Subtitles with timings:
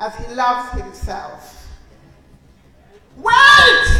[0.00, 1.66] as he loves himself.
[3.16, 3.97] Wait!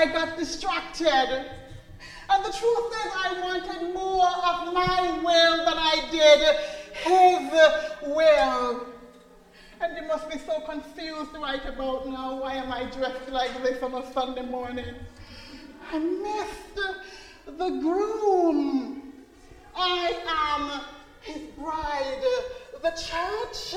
[0.00, 1.44] I got distracted.
[2.30, 6.56] And the truth is, I wanted more of my will than I did
[6.94, 8.86] his will.
[9.82, 12.40] And you must be so confused right about now.
[12.40, 14.94] Why am I dressed like this on a Sunday morning?
[15.92, 16.80] I missed
[17.44, 19.02] the groom.
[19.76, 20.80] I am
[21.20, 22.22] his bride,
[22.82, 23.74] the church.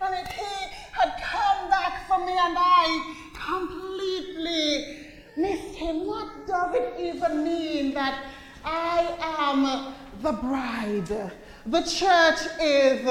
[0.00, 5.07] And if he had come back for me and I completely
[5.46, 8.24] him, what does it even mean that
[8.64, 11.32] I am the bride?
[11.66, 13.04] The church is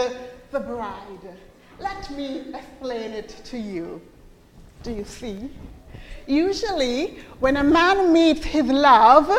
[0.51, 1.37] the bride.
[1.79, 4.01] Let me explain it to you.
[4.83, 5.49] Do you see?
[6.27, 9.29] Usually, when a man meets his love,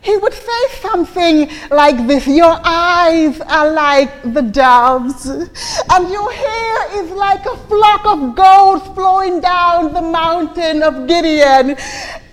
[0.00, 7.04] he would say something like this Your eyes are like the doves, and your hair
[7.04, 11.76] is like a flock of goats flowing down the mountain of Gideon.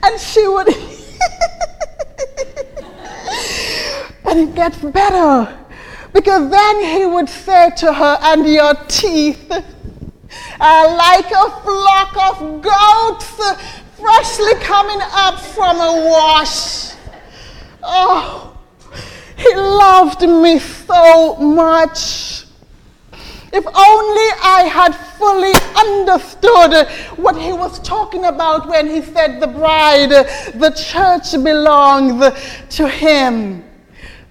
[0.03, 0.67] And she would.
[4.25, 5.58] and it gets better.
[6.14, 9.52] Because then he would say to her, and your teeth
[10.59, 13.39] are like a flock of goats
[14.00, 16.94] freshly coming up from a wash.
[17.83, 18.58] Oh,
[19.38, 22.38] he loved me so much.
[23.52, 26.87] If only I had fully understood
[27.17, 32.23] what he was talking about when he said the bride, the church belongs
[32.77, 33.64] to him.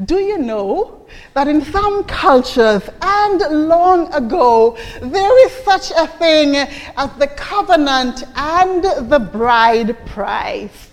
[0.05, 6.55] Do you know that in some cultures and long ago, there is such a thing
[6.55, 10.88] as the covenant and the bride price?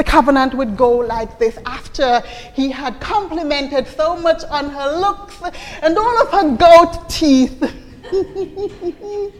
[0.00, 2.22] The covenant would go like this after
[2.54, 5.42] he had complimented so much on her looks
[5.82, 7.62] and all of her goat teeth.
[8.10, 9.34] it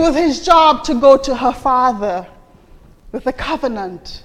[0.00, 2.26] was his job to go to her father
[3.12, 4.24] with the covenant.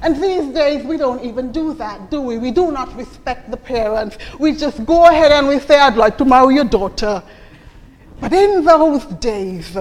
[0.00, 2.38] And these days, we don't even do that, do we?
[2.38, 4.16] We do not respect the parents.
[4.38, 7.22] We just go ahead and we say, I'd like to marry your daughter.
[8.22, 9.76] But in those days,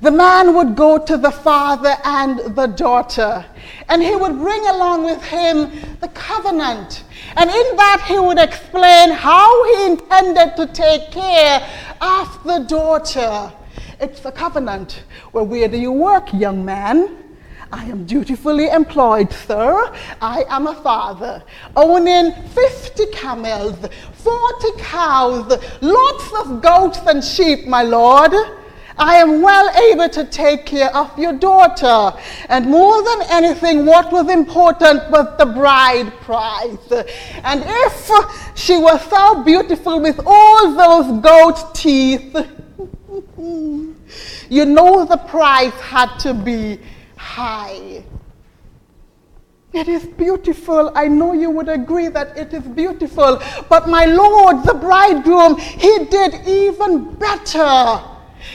[0.00, 3.44] the man would go to the father and the daughter,
[3.88, 5.70] and he would bring along with him
[6.00, 7.04] the covenant.
[7.36, 11.68] And in that, he would explain how he intended to take care
[12.00, 13.52] of the daughter.
[14.00, 15.02] It's the covenant.
[15.32, 17.24] Well, where do you work, young man?
[17.70, 19.92] I am dutifully employed, sir.
[20.22, 21.42] I am a father,
[21.76, 23.76] owning 50 camels,
[24.14, 28.32] 40 cows, lots of goats and sheep, my lord.
[28.98, 32.18] I am well able to take care of your daughter.
[32.48, 37.06] And more than anything, what was important was the bride price.
[37.44, 38.10] And if
[38.56, 42.34] she was so beautiful with all those goat teeth,
[44.48, 46.80] you know the price had to be
[47.16, 48.02] high.
[49.72, 50.90] It is beautiful.
[50.94, 53.40] I know you would agree that it is beautiful.
[53.68, 58.02] But my Lord, the bridegroom, he did even better.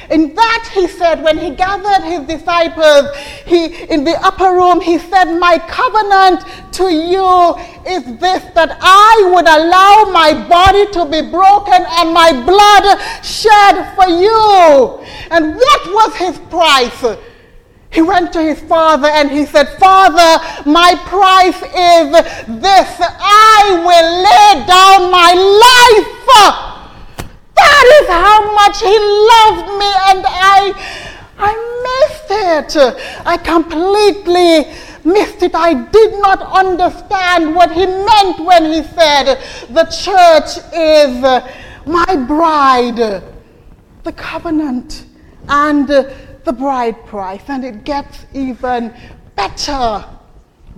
[0.09, 4.97] In that, he said, when he gathered his disciples, he, in the upper room, he
[4.97, 7.55] said, My covenant to you
[7.85, 13.95] is this that I would allow my body to be broken and my blood shed
[13.95, 15.05] for you.
[15.31, 17.17] And what was his price?
[17.91, 22.11] He went to his father and he said, Father, my price is
[22.61, 22.89] this.
[22.99, 26.72] I will lay down my life.
[27.55, 28.97] That is how much he
[29.31, 30.73] loved me and I,
[31.37, 31.51] I
[31.85, 32.75] missed it.
[33.25, 34.73] I completely
[35.03, 35.53] missed it.
[35.53, 39.37] I did not understand what he meant when he said,
[39.69, 41.21] the church is
[41.85, 43.23] my bride,
[44.03, 45.05] the covenant
[45.49, 48.93] and the bride price, and it gets even
[49.35, 50.05] better.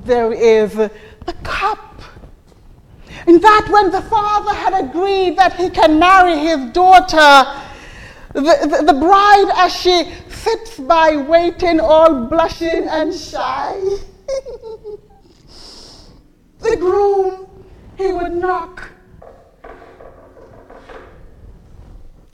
[0.03, 1.94] There is the cup.
[3.27, 7.45] In that, when the father had agreed that he can marry his daughter,
[8.33, 13.79] the, the, the bride, as she sits by waiting, all blushing and shy,
[16.59, 17.47] the groom,
[17.97, 18.89] he would knock.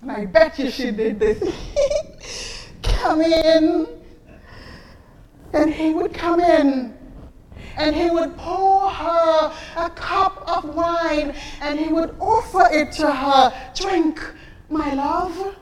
[0.02, 1.42] And I bet you she did this.
[2.84, 3.88] come in.
[5.54, 6.98] And he would come in
[7.78, 13.12] and he would pour her a cup of wine and he would offer it to
[13.12, 13.54] her.
[13.76, 14.20] Drink,
[14.70, 15.56] my love.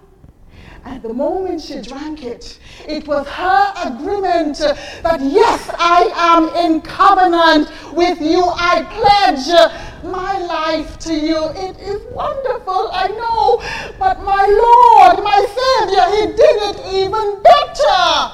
[0.85, 2.57] And the moment she drank it,
[2.88, 8.44] it was her agreement that yes, I am in covenant with you.
[8.45, 11.50] I pledge my life to you.
[11.50, 13.61] It is wonderful, I know,
[14.00, 18.31] but my Lord, my Savior, He did it even better.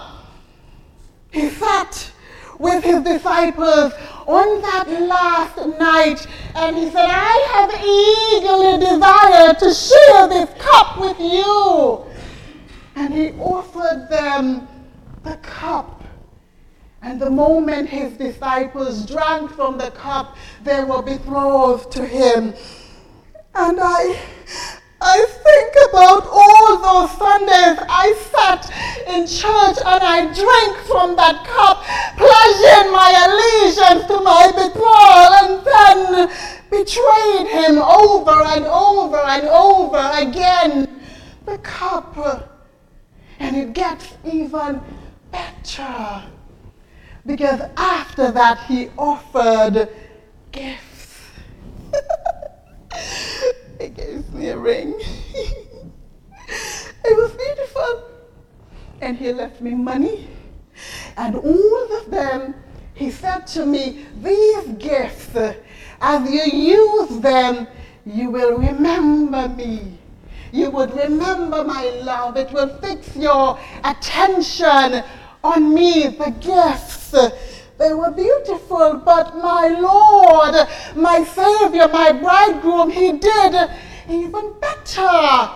[1.32, 2.12] He sat
[2.60, 3.94] with his disciples
[4.26, 6.26] on that last night
[6.56, 12.06] and he said, I have eagerly desired to share this cup with you.
[12.96, 14.68] And he offered them
[15.24, 16.04] the cup.
[17.02, 22.54] And the moment his disciples drank from the cup, they were betrothed to him.
[23.54, 24.20] And I,
[25.08, 28.66] I think about all those Sundays I sat
[29.08, 31.86] in church and I drank from that cup,
[32.18, 36.28] pledging my allegiance to my betrothed, and then
[36.72, 40.90] betrayed him over and over and over again.
[41.46, 42.50] The cup.
[43.38, 44.82] And it gets even
[45.32, 46.24] better.
[47.28, 49.88] Because after that, he offered
[50.52, 51.30] gifts.
[53.86, 54.96] He gave me a ring.
[55.36, 58.10] it was beautiful.
[59.00, 60.28] And he left me money.
[61.18, 62.56] And all of them,
[62.96, 65.36] he said to me, These gifts,
[66.02, 67.68] as you use them,
[68.08, 70.00] you will remember me.
[70.52, 72.38] You would remember my love.
[72.38, 75.04] It will fix your attention
[75.44, 77.14] on me, the gifts
[77.78, 83.70] they were beautiful, but my Lord, my Savior, my bridegroom, he did
[84.10, 85.52] even better.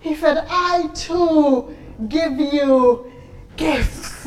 [0.00, 1.76] He said, I too
[2.08, 3.12] give you
[3.56, 4.26] gifts.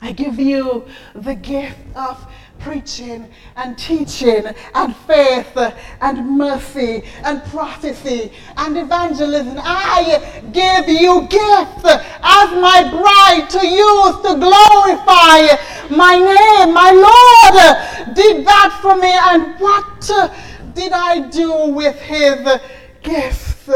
[0.00, 2.24] I give you the gift of
[2.60, 4.44] preaching and teaching
[4.74, 5.56] and faith
[6.00, 9.56] and mercy and prophecy and evangelism.
[9.58, 15.56] I give you gifts as my bride to use to glorify
[15.96, 16.74] my name.
[16.74, 19.12] My Lord did that for me.
[19.12, 22.60] And what did I do with his
[23.02, 23.68] gifts?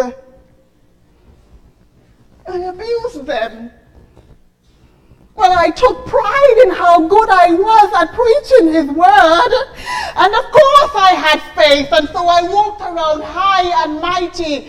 [2.46, 3.70] I abused them.
[5.34, 9.52] Well, I took pride in how good I was at preaching His word.
[10.14, 14.69] And of course, I had faith, and so I walked around high and mighty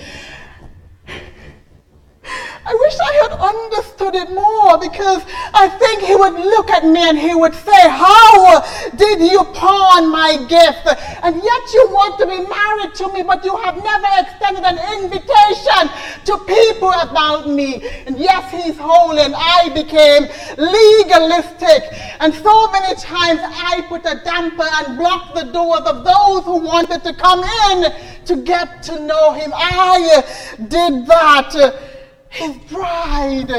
[2.66, 5.24] I wish I had understood it more because
[5.54, 8.62] I think he would look at me and he would say, How
[8.96, 10.88] did you pawn my gift?
[11.24, 14.80] And yet you want to be married to me, but you have never extended an
[15.04, 15.92] invitation
[16.26, 17.84] to people about me.
[18.08, 20.24] And yes, he's holy, and I became
[20.58, 21.84] legalistic.
[22.22, 26.58] And so many times I put a damper and blocked the doors of those who
[26.64, 27.92] wanted to come in
[28.26, 29.52] to get to know him.
[29.54, 30.24] I
[30.70, 31.92] did that
[32.34, 33.52] his bride.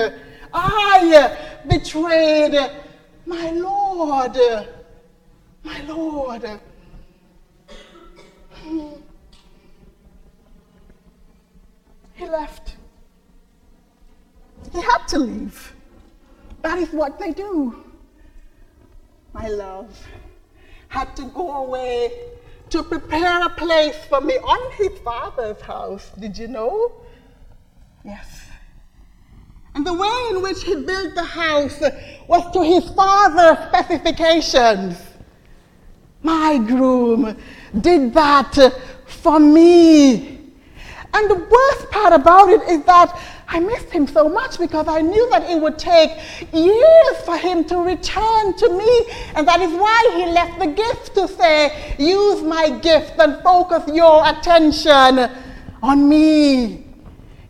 [0.52, 1.36] I
[1.68, 2.54] betrayed
[3.24, 4.36] my Lord.
[5.62, 6.60] My Lord.
[8.52, 8.88] Hmm.
[12.14, 12.76] He left.
[14.72, 15.74] He had to leave.
[16.62, 17.84] That is what they do.
[19.32, 20.06] My love
[20.88, 22.12] had to go away
[22.70, 26.10] to prepare a place for me on his father's house.
[26.18, 26.92] Did you know?
[28.04, 28.43] Yes.
[29.74, 31.80] And the way in which he built the house
[32.28, 35.00] was to his father's specifications.
[36.22, 37.36] My groom
[37.80, 38.56] did that
[39.06, 40.40] for me.
[41.12, 45.00] And the worst part about it is that I missed him so much because I
[45.00, 46.10] knew that it would take
[46.52, 49.06] years for him to return to me.
[49.34, 53.82] And that is why he left the gift to say, use my gift and focus
[53.94, 55.30] your attention
[55.82, 56.83] on me.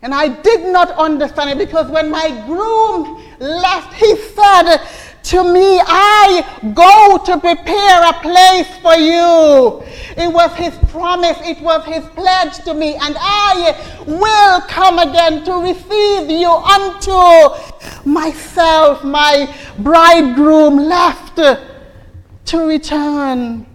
[0.05, 4.77] And I did not understand it because when my groom left, he said
[5.23, 6.45] to me, I
[6.75, 9.81] go to prepare a place for you.
[10.15, 15.43] It was his promise, it was his pledge to me, and I will come again
[15.45, 19.03] to receive you unto myself.
[19.03, 23.65] My bridegroom left to return.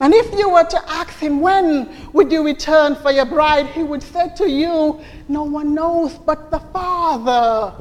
[0.00, 3.66] And if you were to ask him, when would you return for your bride?
[3.66, 7.74] He would say to you, no one knows but the Father.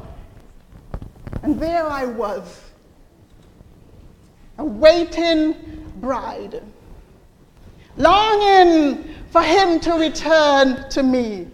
[1.43, 2.61] And there I was,
[4.57, 5.53] a waiting
[5.97, 6.63] bride,
[7.97, 11.47] longing for him to return to me.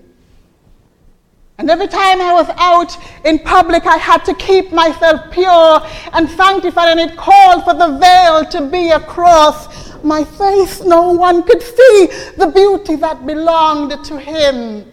[1.58, 5.82] And every time I was out in public, I had to keep myself pure
[6.14, 10.82] and sanctified, and it called for the veil to be across my face.
[10.82, 14.92] No one could see the beauty that belonged to him.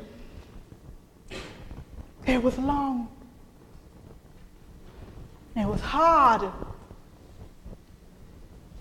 [2.27, 3.09] It was long.
[5.57, 6.51] It was hard.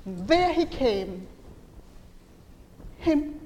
[0.05, 1.27] There he came.
[2.97, 3.39] Him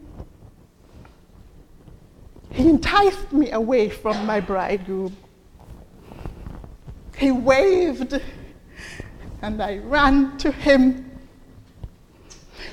[2.54, 5.18] he enticed me away from my bridegroom.
[7.18, 8.22] He waved,
[9.42, 11.13] and I ran to him.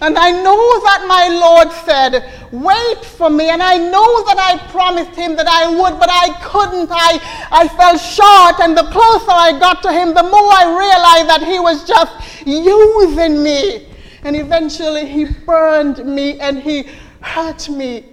[0.02, 3.48] And I know that my Lord said, Wait for me.
[3.50, 6.90] And I know that I promised him that I would, but I couldn't.
[6.90, 7.20] I,
[7.52, 8.60] I fell short.
[8.60, 12.46] And the closer I got to him, the more I realized that he was just
[12.46, 13.86] using me.
[14.22, 16.84] And eventually he burned me and he
[17.20, 18.09] hurt me.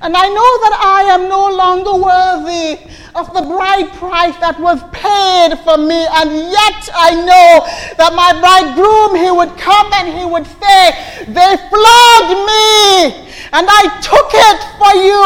[0.00, 2.82] And I know that I am no longer worthy
[3.14, 6.02] of the bride price that was paid for me.
[6.18, 7.62] And yet I know
[7.96, 10.82] that my bridegroom, he would come and he would say,
[11.28, 15.22] They flogged me and I took it for you.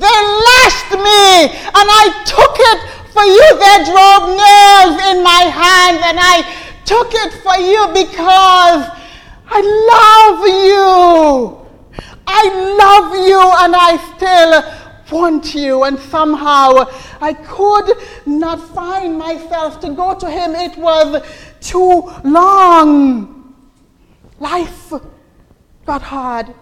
[0.00, 3.46] They lashed me and I took it for you.
[3.58, 6.40] They drove nails in my hands and I
[6.86, 8.88] took it for you because
[9.50, 9.60] I
[9.92, 11.59] love you.
[12.32, 12.44] I
[12.84, 14.52] love you and I still
[15.10, 15.84] want you.
[15.84, 16.86] And somehow
[17.20, 17.90] I could
[18.26, 20.54] not find myself to go to him.
[20.54, 21.22] It was
[21.60, 23.54] too long.
[24.38, 24.92] Life
[25.84, 26.54] got hard.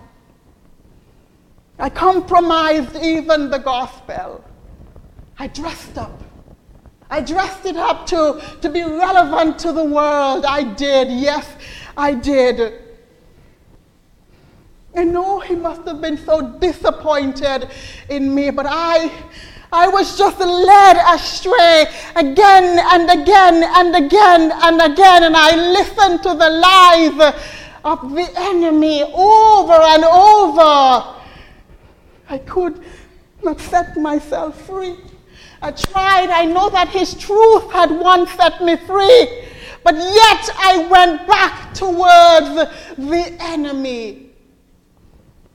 [1.78, 4.44] I compromised even the gospel.
[5.38, 6.22] I dressed up.
[7.10, 10.44] I dressed it up to, to be relevant to the world.
[10.44, 11.08] I did.
[11.10, 11.46] Yes,
[11.96, 12.87] I did.
[14.98, 17.68] I know he must have been so disappointed
[18.08, 19.08] in me, but I,
[19.72, 21.84] I was just led astray
[22.16, 27.34] again and again and again and again, and I listened to the lies
[27.84, 31.14] of the enemy over and over.
[32.28, 32.82] I could
[33.44, 34.96] not set myself free.
[35.62, 36.30] I tried.
[36.30, 39.44] I know that his truth had once set me free,
[39.84, 42.52] but yet I went back towards
[42.98, 44.27] the enemy.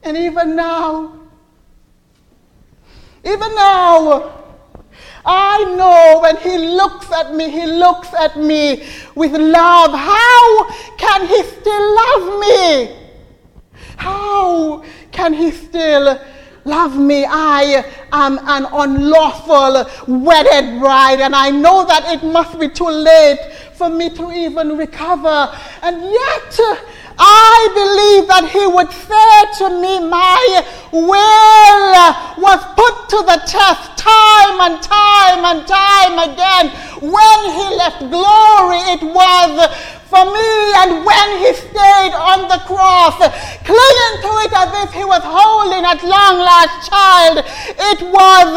[0.04, 1.20] And even now,
[3.24, 4.44] even now,
[5.26, 9.92] I know when he looks at me, he looks at me with love.
[9.92, 13.00] How can he still love me?
[13.96, 14.84] How
[15.14, 16.20] can he still
[16.66, 17.26] love me?
[17.26, 23.40] I am an unlawful wedded bride, and I know that it must be too late
[23.76, 25.50] for me to even recover.
[25.82, 26.60] And yet,
[27.18, 31.90] I believe that he would say to me, My will
[32.42, 36.70] was put to the test time and time and time again.
[37.02, 39.52] When he left glory, it was
[40.10, 40.50] for me.
[40.82, 43.18] And when he stayed on the cross,
[43.64, 48.50] clinging to it as if he was holding at long last child, it was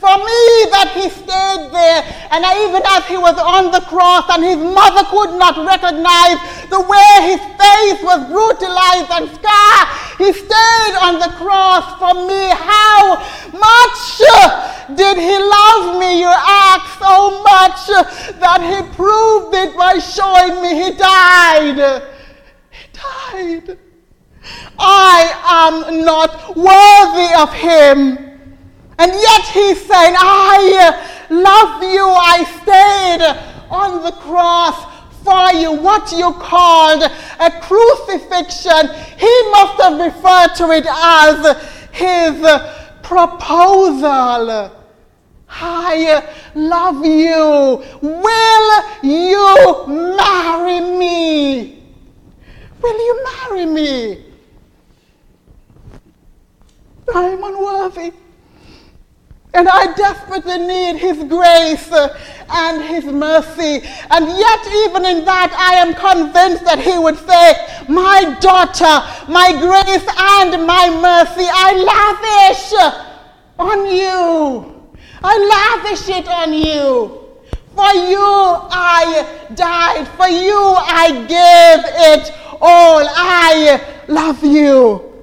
[0.00, 2.00] for me that he stayed there.
[2.32, 6.80] And even as he was on the cross and his mother could not recognize the
[6.80, 9.86] way his face was brutalized and scarred,
[10.18, 12.48] he stayed on the cross for me.
[12.52, 13.20] How
[13.52, 14.00] much
[14.96, 16.20] did he love me?
[16.20, 17.80] You ask so much
[18.40, 22.02] that he proved it by showing me he died.
[22.72, 23.83] He died.
[24.78, 25.32] I
[25.64, 28.24] am not worthy of him.
[28.98, 32.06] And yet he's saying, I uh, love you.
[32.06, 33.22] I stayed
[33.70, 35.72] on the cross for you.
[35.72, 41.56] What you called a crucifixion, he must have referred to it as
[41.92, 42.40] his
[43.02, 44.70] proposal.
[45.48, 47.84] I love you.
[48.02, 49.86] Will you
[50.16, 51.82] marry me?
[52.82, 54.33] Will you marry me?
[57.12, 58.12] I'm unworthy.
[59.52, 62.18] And I desperately need His grace uh,
[62.50, 63.86] and His mercy.
[64.10, 67.54] And yet, even in that, I am convinced that He would say,
[67.88, 68.94] My daughter,
[69.30, 72.74] my grace and my mercy, I lavish
[73.58, 74.74] on you.
[75.22, 77.20] I lavish it on you.
[77.74, 78.22] For you
[78.70, 80.06] I died.
[80.16, 83.04] For you I gave it all.
[83.08, 85.13] I love you.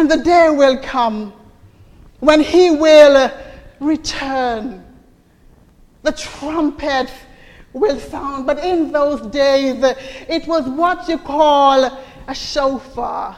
[0.00, 1.34] And the day will come
[2.20, 3.30] when he will uh,
[3.80, 4.82] return.
[6.04, 7.12] The trumpet
[7.74, 8.46] will sound.
[8.46, 9.92] But in those days, uh,
[10.26, 11.84] it was what you call
[12.26, 13.36] a shofar.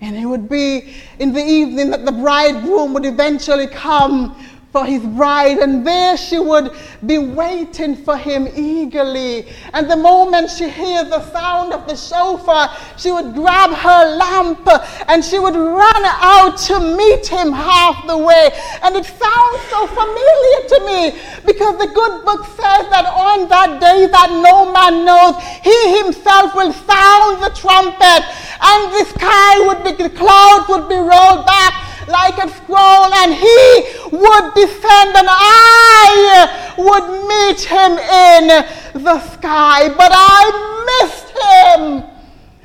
[0.00, 4.34] And it would be in the evening that the bridegroom would eventually come
[4.76, 6.70] for his bride, and there she would
[7.06, 9.48] be waiting for him eagerly.
[9.72, 12.68] And the moment she hears the sound of the shofar,
[12.98, 14.68] she would grab her lamp
[15.08, 18.50] and she would run out to meet him half the way.
[18.82, 21.00] And it sounds so familiar to me
[21.46, 26.54] because the good book says that on that day that no man knows, he himself
[26.54, 28.22] will sound the trumpet,
[28.60, 31.72] and the sky would be, the clouds would be rolled back
[32.08, 39.88] like a scroll, and he would descend, and I would meet him in the sky.
[39.88, 40.42] But I
[40.86, 42.04] missed him.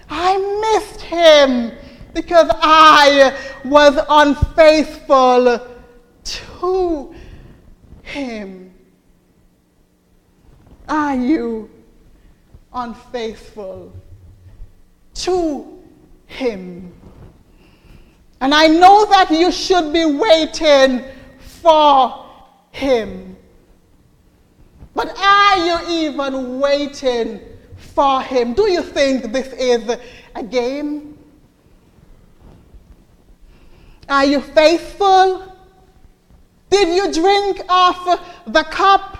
[0.09, 0.37] I
[0.73, 1.71] missed him
[2.13, 5.67] because I was unfaithful
[6.23, 7.15] to
[8.03, 8.73] him.
[10.87, 11.69] Are you
[12.73, 13.93] unfaithful
[15.13, 15.83] to
[16.27, 16.93] him?
[18.41, 21.03] And I know that you should be waiting
[21.61, 22.25] for
[22.71, 23.37] him.
[24.93, 27.39] But are you even waiting
[27.77, 28.53] for him?
[28.53, 29.97] Do you think this is
[30.35, 31.17] a game?
[34.09, 35.55] Are you faithful?
[36.69, 39.17] Did you drink of the cup?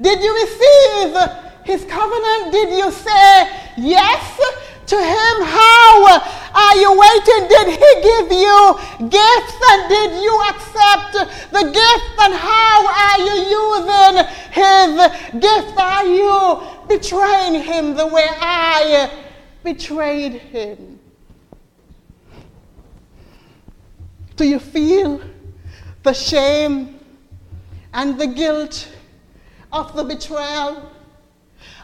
[0.00, 1.16] Did you receive
[1.64, 2.52] his covenant?
[2.52, 4.40] Did you say yes
[4.90, 5.34] to him?
[5.46, 6.20] How
[6.52, 7.48] are you waiting?
[7.48, 8.78] Did he give you
[9.08, 11.12] gifts and did you accept
[11.52, 12.14] the gift?
[12.18, 14.14] And how are you using
[14.50, 15.78] his gift?
[15.78, 19.10] Are you betraying him the way I
[19.62, 20.98] betrayed him?
[24.34, 25.20] Do you feel
[26.02, 26.98] the shame
[27.94, 28.88] and the guilt
[29.72, 30.89] of the betrayal?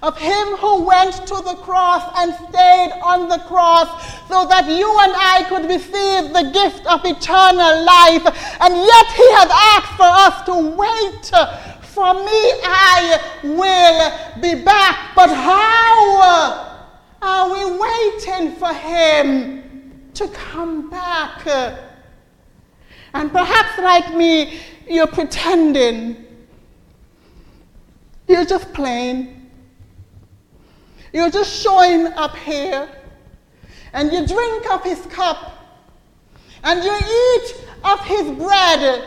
[0.02, 3.88] Of him who went to the cross and stayed on the cross
[4.28, 8.26] so that you and I could receive the gift of eternal life.
[8.60, 11.30] And yet he has asked for us to wait.
[11.96, 15.14] For me, I will be back.
[15.16, 16.76] But how
[17.22, 21.46] are we waiting for him to come back?
[23.14, 26.26] And perhaps, like me, you're pretending.
[28.28, 29.35] You're just playing.
[31.12, 32.88] You're just showing up here
[33.92, 35.52] and you drink of his cup
[36.64, 39.04] and you eat of his bread,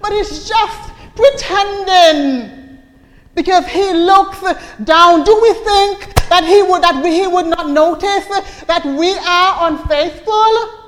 [0.00, 2.78] but it's just pretending
[3.34, 4.40] because he looks
[4.84, 5.24] down.
[5.24, 8.26] Do we think that he would that he would not notice
[8.66, 10.87] that we are unfaithful?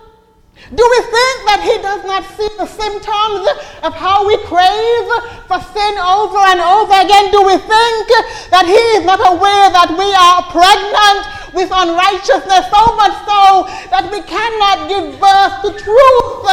[0.70, 3.42] Do we think that he does not see the symptoms
[3.83, 5.06] of how we crave
[5.50, 7.35] for sin over and over again?
[7.35, 8.06] Do we think
[8.54, 11.26] that he is not aware that we are pregnant
[11.59, 16.46] with unrighteousness so much so that we cannot give birth to truth?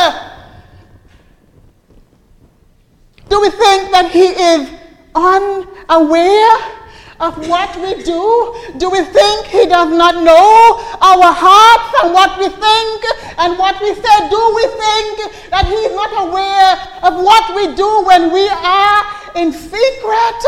[3.30, 4.66] Do we think that he is
[5.14, 6.77] unaware
[7.20, 8.56] of what we do?
[8.78, 13.06] Do we think He does not know our hearts and what we think
[13.40, 14.30] and what we say?
[14.30, 19.04] Do we think that He is not aware of what we do when we are
[19.36, 20.42] in secret?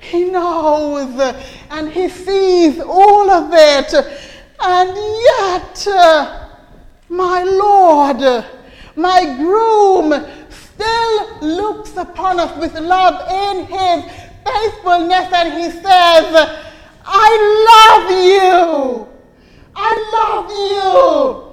[0.00, 1.34] He knows
[1.70, 3.94] and He sees all of it.
[4.60, 5.86] And yet,
[7.08, 8.44] my Lord,
[8.96, 16.58] my groom, still looks upon us with love in His faithfulness and he says,
[17.04, 17.30] I
[17.68, 19.08] love you.
[19.74, 21.52] I love you.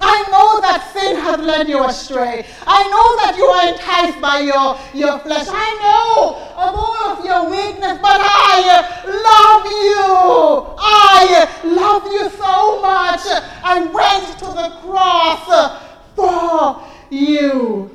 [0.00, 2.46] I know that sin has led you astray.
[2.66, 5.46] I know that you are enticed by your, your flesh.
[5.48, 10.74] I know of all of your weakness, but I love you.
[10.78, 13.20] I love you so much.
[13.64, 15.78] I went to the cross
[16.14, 17.90] for you.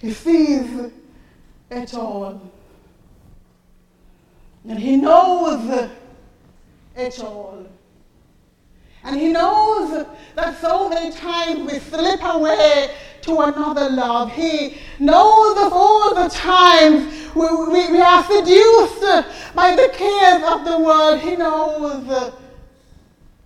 [0.00, 0.90] He sees
[1.70, 2.40] at all.
[4.68, 5.88] And He knows
[6.96, 7.66] it all.
[9.04, 12.90] And He knows that so many times we slip away
[13.22, 14.32] to another love.
[14.32, 20.64] He knows of all the times we, we, we are seduced by the cares of
[20.64, 21.20] the world.
[21.20, 22.32] He knows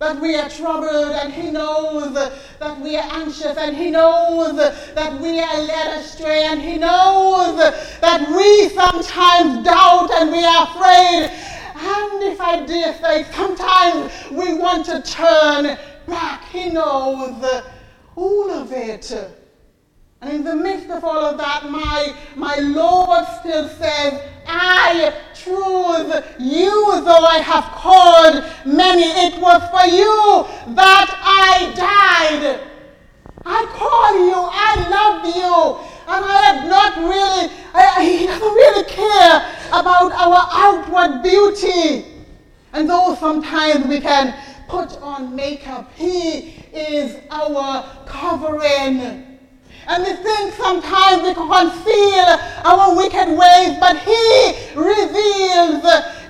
[0.01, 5.21] that we are troubled and He knows that we are anxious and He knows that
[5.21, 7.55] we are led astray and He knows
[8.01, 11.29] that we sometimes doubt and we are afraid.
[11.75, 16.45] And if I dare say, sometimes we want to turn back.
[16.45, 17.61] He knows
[18.15, 19.40] all of it.
[20.21, 26.13] And in the midst of all of that, my, my Lord still says, I choose
[26.39, 29.01] you, though I have called many.
[29.01, 32.59] It was for you that I died.
[33.43, 35.81] I call you, I love you,
[36.13, 42.05] and I am not really, I, he doesn't really care about our outward beauty.
[42.73, 44.35] And though sometimes we can
[44.67, 49.30] put on makeup, he is our covering.
[49.91, 55.83] And we think sometimes we conceal our wicked ways, but He reveals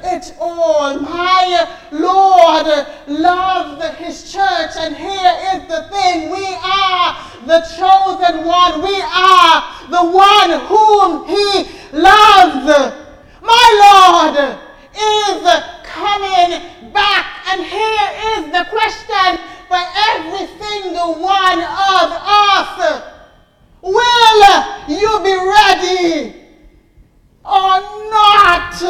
[0.04, 1.00] it all.
[1.00, 8.82] My Lord loves His church, and here is the thing we are the chosen one,
[8.82, 12.65] we are the one whom He loves.
[13.43, 14.58] My Lord
[14.95, 15.41] is
[15.84, 23.12] coming back, and here is the question for every single one of us.
[23.82, 26.36] Will you be ready
[27.43, 28.82] or not?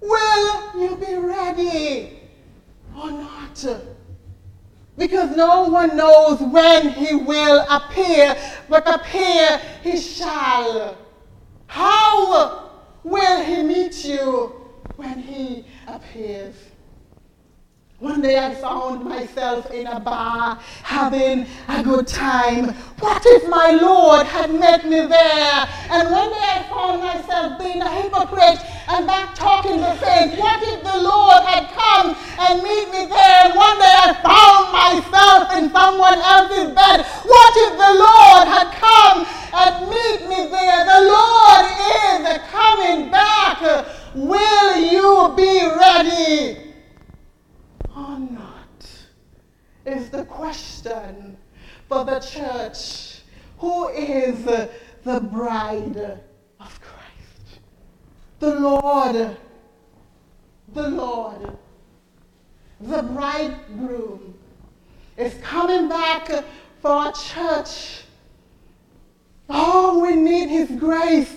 [0.00, 2.20] Will you be ready
[2.96, 3.64] or not?
[4.98, 8.36] Because no one knows when he will appear,
[8.68, 10.96] but appear he shall.
[11.66, 12.70] How
[13.04, 14.52] will he meet you
[14.96, 16.54] when he appears?
[18.02, 22.74] One day I found myself in a bar having a good time.
[22.98, 25.68] What if my Lord had met me there?
[25.86, 30.36] And one day I found myself being a hypocrite and back talking the faith.
[30.36, 33.38] What if the Lord had come and meet me there?
[33.46, 37.06] And one day I found myself in someone else's bed.
[37.22, 39.22] What if the Lord had come
[39.54, 40.82] and meet me there?
[40.90, 44.01] The Lord is coming back.
[44.14, 46.72] Will you be ready?
[47.96, 48.90] or not
[49.84, 51.36] is the question
[51.88, 53.20] for the church.
[53.58, 56.20] Who is the bride
[56.60, 57.60] of Christ?
[58.38, 59.36] The Lord.
[60.72, 61.56] The Lord.
[62.80, 64.34] The bridegroom
[65.16, 66.28] is coming back
[66.80, 68.01] for a church.
[69.54, 71.36] Oh, we need His grace.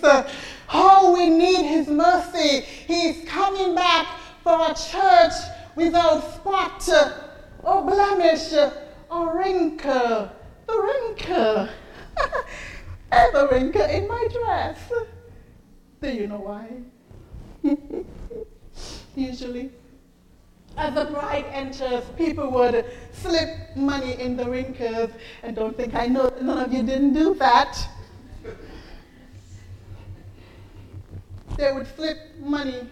[0.72, 2.60] Oh, we need His mercy.
[2.60, 4.06] He's coming back
[4.42, 5.34] for a church
[5.76, 6.88] without spot
[7.62, 8.52] or blemish
[9.10, 10.30] or wrinkle.
[10.66, 11.68] The wrinkle.
[13.10, 14.78] the wrinkle in my dress.
[16.00, 16.68] Do you know why?
[19.14, 19.70] Usually,
[20.76, 25.10] as the bride enters, people would slip money in the wrinkles.
[25.42, 27.76] And don't think I know none of you didn't do that.
[31.56, 32.86] They would slip money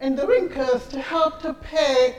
[0.00, 2.16] and the wrinkles to help to pay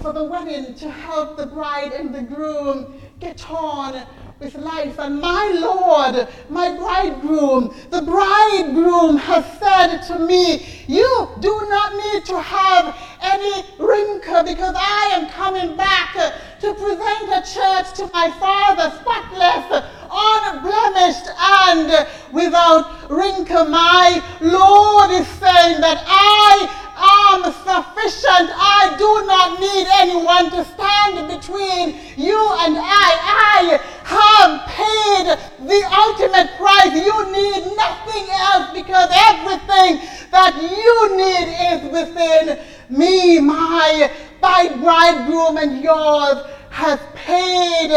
[0.00, 4.06] for the wedding, to help the bride and the groom get on
[4.38, 4.98] with life.
[4.98, 12.24] And my Lord, my bridegroom, the bridegroom has said to me, You do not need
[12.26, 16.14] to have any wrinkle because I am coming back
[16.60, 23.64] to present a church to my Father, spotless, unblemished, and without wrinkle.
[23.66, 28.50] My Lord is saying that I am sufficient.
[28.54, 33.08] I do not need anyone to stand between you and I.
[33.26, 35.26] I have paid
[35.66, 36.94] the ultimate price.
[36.94, 40.00] You need nothing else because everything
[40.30, 43.40] that you need is within me.
[43.40, 47.90] My bridegroom and yours has paid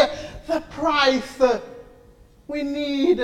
[0.47, 1.41] the price.
[2.47, 3.21] We need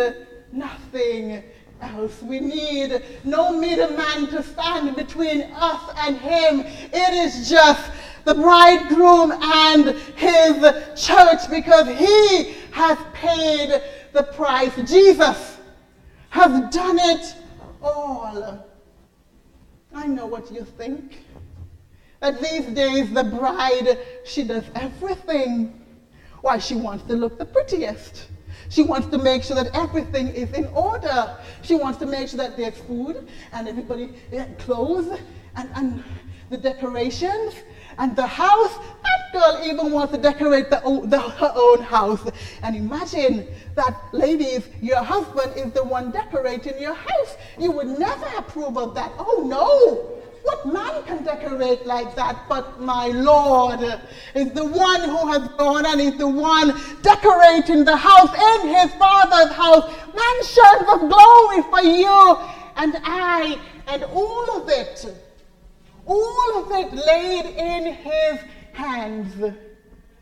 [0.51, 1.43] nothing
[1.81, 2.21] else.
[2.21, 6.61] We need no middleman to stand between us and him.
[6.65, 7.91] It is just
[8.25, 10.61] the bridegroom and his
[11.01, 13.81] church because he has paid
[14.13, 14.75] the price.
[14.89, 15.57] Jesus
[16.29, 17.35] has done it
[17.81, 18.65] all.
[19.93, 21.23] I know what you think.
[22.19, 25.81] That these days the bride, she does everything.
[26.41, 28.27] Why, she wants to look the prettiest.
[28.73, 31.37] She wants to make sure that everything is in order.
[31.61, 34.15] She wants to make sure that there's food and everybody
[34.57, 35.19] clothes
[35.55, 36.03] and, and
[36.49, 37.53] the decorations
[37.99, 38.75] and the house.
[39.03, 42.27] That girl even wants to decorate the, the, her own house.
[42.63, 47.37] And imagine that, ladies, your husband is the one decorating your house.
[47.59, 49.11] You would never approve of that.
[49.19, 50.22] Oh no!
[50.43, 53.79] What man can decorate like that but my Lord
[54.35, 58.93] is the one who has gone and is the one decorating the house in his
[58.95, 62.37] father's house, mansions of glory for you
[62.75, 65.05] and I, and all of it,
[66.05, 68.39] all of it laid in his
[68.73, 69.33] hands.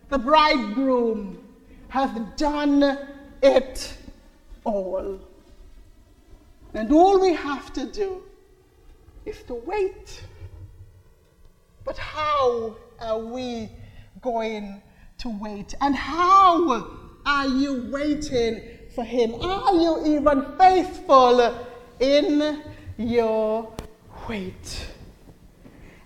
[0.09, 1.43] The bridegroom
[1.87, 2.97] has done
[3.41, 3.97] it
[4.63, 5.19] all.
[6.73, 8.23] And all we have to do
[9.25, 10.23] is to wait.
[11.83, 13.69] But how are we
[14.21, 14.81] going
[15.19, 15.73] to wait?
[15.81, 16.87] And how
[17.25, 18.61] are you waiting
[18.93, 19.35] for Him?
[19.35, 21.67] Are you even faithful
[21.99, 22.63] in
[22.97, 23.73] your
[24.27, 24.87] wait?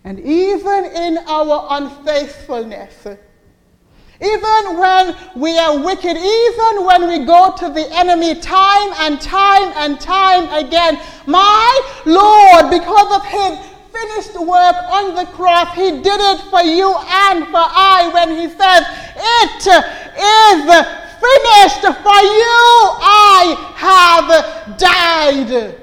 [0.04, 3.08] And even in our unfaithfulness,
[4.22, 9.74] even when we are wicked, even when we go to the enemy time and time
[9.76, 13.60] and time again, my Lord, because of his
[13.92, 18.48] finished work on the cross, he did it for you and for I when he
[18.48, 18.84] says,
[19.18, 19.68] It
[20.16, 22.62] is finished for you,
[23.02, 25.76] I have died.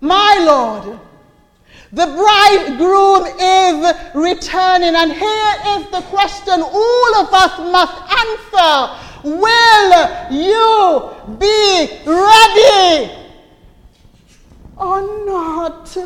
[0.00, 1.00] My Lord.
[1.90, 10.30] The bridegroom is returning, and here is the question all of us must answer Will
[10.30, 13.10] you be ready
[14.76, 15.96] or not?